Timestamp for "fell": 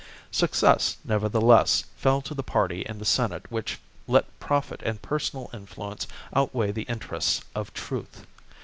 1.95-2.21